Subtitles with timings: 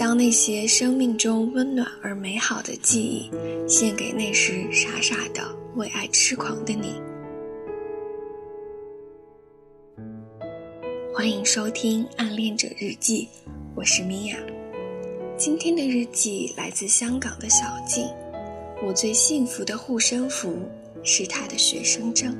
[0.00, 3.30] 将那些生命中温暖而美好的记忆，
[3.68, 6.94] 献给那时傻傻的为爱痴狂的你。
[11.12, 13.28] 欢迎收听《暗恋者日记》，
[13.74, 14.38] 我是米娅。
[15.36, 18.08] 今天的日记来自香港的小静。
[18.82, 20.66] 我最幸福的护身符
[21.04, 22.34] 是他的学生证。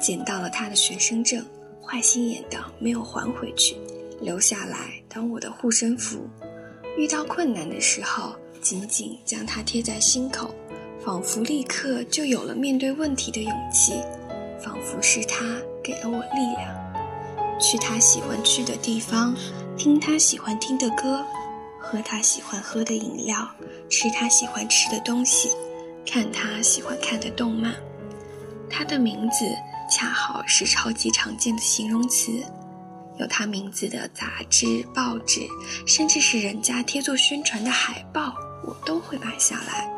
[0.00, 1.44] 捡到了他的学生证，
[1.82, 3.76] 坏心眼的没有还回去，
[4.20, 6.28] 留下来当我的护身符。
[6.96, 10.54] 遇到困难的时候，紧紧将它贴在心口，
[11.04, 14.00] 仿佛立刻就有了面对问题的勇气，
[14.60, 17.60] 仿佛是他给了我力量。
[17.60, 19.34] 去他喜欢去的地方，
[19.76, 21.24] 听他喜欢听的歌，
[21.80, 23.48] 喝他喜欢喝的饮料，
[23.88, 25.50] 吃他喜欢吃的东西，
[26.06, 27.74] 看他喜欢看的动漫。
[28.70, 29.44] 他的名字。
[29.88, 32.30] 恰好是超级常见的形容词，
[33.18, 35.40] 有他名字的杂志、报纸，
[35.86, 39.90] 甚至是人家贴做宣传的海报，我都会买下来。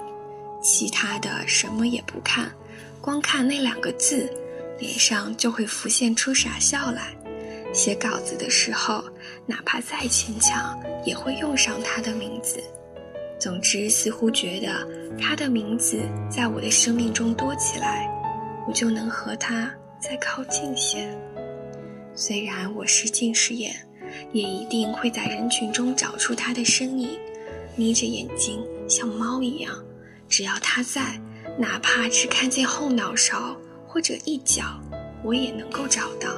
[0.62, 2.50] 其他的什么也不看，
[3.00, 4.30] 光看那两个字，
[4.78, 7.14] 脸上就会浮现出傻笑来。
[7.72, 9.04] 写稿子的时候，
[9.46, 12.62] 哪怕再牵强，也会用上他的名字。
[13.38, 14.86] 总之，似乎觉得
[15.18, 18.06] 他的名字在我的生命中多起来，
[18.66, 19.72] 我就能和他。
[20.00, 21.14] 再靠近些，
[22.14, 23.86] 虽然我是近视眼，
[24.32, 27.18] 也一定会在人群中找出他的身影，
[27.76, 29.72] 眯着眼睛像猫一样。
[30.26, 31.20] 只要他在，
[31.58, 33.54] 哪怕只看见后脑勺
[33.86, 34.62] 或者一角，
[35.22, 36.30] 我也能够找到。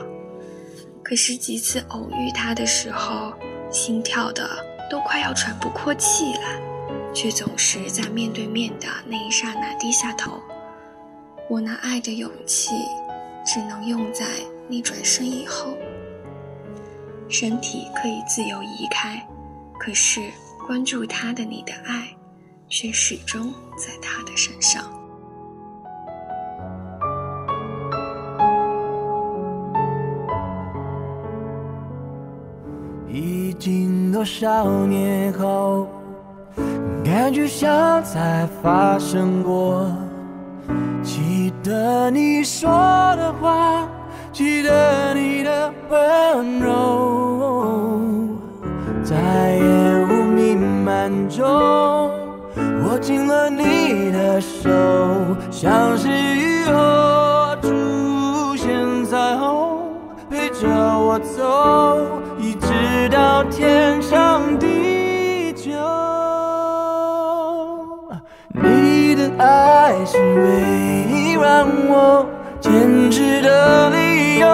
[1.04, 3.32] 可是几次偶遇他的时候，
[3.70, 4.50] 心跳的
[4.90, 6.60] 都快要喘不过气来，
[7.14, 10.32] 却总是在面对面的那一刹那低下头。
[11.48, 12.72] 我那爱的勇气。
[13.44, 14.24] 只能用在
[14.68, 15.76] 你转身以后，
[17.28, 19.26] 身体可以自由移开，
[19.78, 20.20] 可是
[20.66, 22.08] 关注他的你的爱，
[22.68, 24.84] 却始终在他的身上。
[33.08, 35.86] 已经多少年后，
[37.04, 39.90] 感觉像才发生过。
[41.42, 42.70] 记得你说
[43.16, 43.88] 的话，
[44.32, 48.28] 记得你的温柔，
[49.02, 51.44] 在烟雾弥漫中，
[52.84, 54.70] 握紧了你的手，
[55.50, 59.80] 像是雨后出现彩虹，
[60.30, 62.06] 陪着我走，
[62.38, 65.72] 一直到天长地久。
[68.54, 70.81] 你的爱是唯。
[70.81, 70.81] 让我
[72.62, 74.46] 坚持的理由，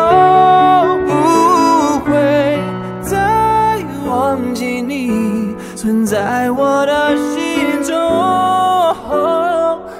[1.06, 2.58] 不会
[3.02, 7.94] 再忘记你存在我的心中。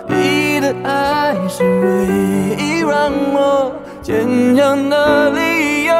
[0.08, 2.06] 你的爱是唯
[2.56, 3.70] 一让我
[4.00, 5.94] 坚强的理由。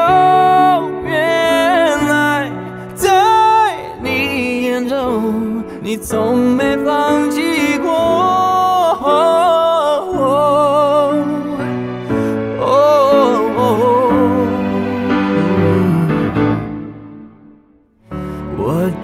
[1.05, 2.51] 原来
[2.95, 3.07] 在
[4.01, 6.68] 你眼中，你从没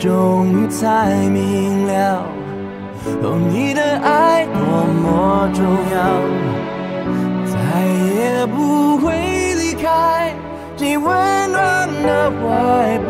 [0.05, 2.21] 终于才明了，
[3.23, 4.59] 哦，你的爱多
[5.01, 5.97] 么重要，
[7.49, 7.57] 再
[8.13, 9.09] 也不会
[9.55, 10.31] 离开
[10.77, 11.09] 你温
[11.51, 12.99] 暖的怀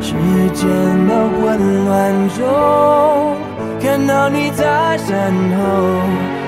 [0.00, 0.14] 时
[0.54, 0.62] 间
[1.08, 2.38] 的混乱中，
[3.80, 5.10] 看到你在身
[5.58, 5.60] 后，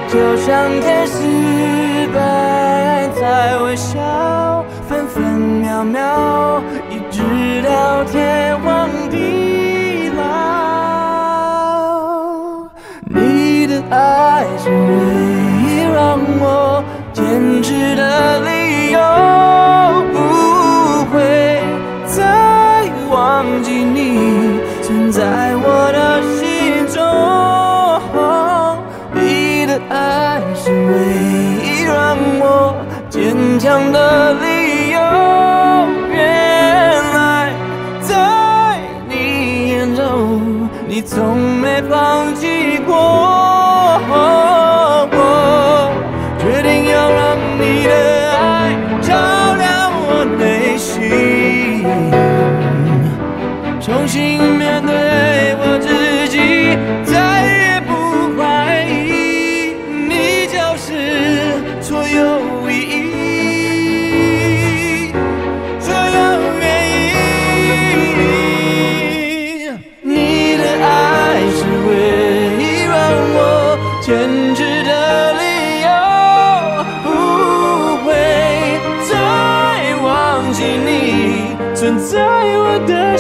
[0.07, 6.63] 就像天使般在微笑，分分秒秒。
[29.75, 30.73] 的爱是唯
[31.65, 32.77] 一让我
[33.11, 35.01] 坚强的理由。
[36.13, 36.17] 原
[37.13, 37.51] 来
[38.01, 38.79] 在
[40.89, 42.95] 你从没放弃过，
[45.11, 45.13] 我
[46.39, 47.93] 决定要让你的
[48.39, 49.11] 爱照
[49.57, 51.85] 亮我内心，
[53.81, 54.54] 重新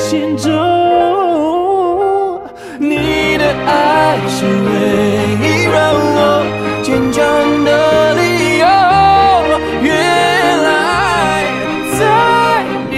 [0.05, 0.53] 心中，
[2.79, 4.69] 你的爱是唯
[5.41, 6.45] 一让我
[6.83, 7.25] 坚强
[7.65, 8.21] 的理
[8.59, 8.67] 由，
[9.83, 9.89] 原
[10.63, 10.69] 来
[11.99, 12.01] 在
[12.91, 12.95] 你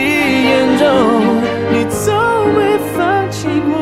[0.48, 0.84] 眼中，
[1.70, 2.02] 你从
[2.56, 2.58] 未
[2.96, 2.98] 放
[3.30, 3.72] 弃过。